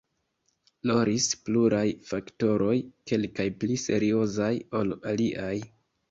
Rolis 0.91 1.25
pluraj 1.49 1.83
faktoroj, 2.11 2.73
kelkaj 3.11 3.45
pli 3.65 3.77
seriozaj 3.83 4.49
ol 4.81 4.95
aliaj. 5.13 5.53